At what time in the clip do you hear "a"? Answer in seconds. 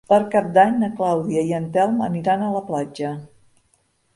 2.47-2.51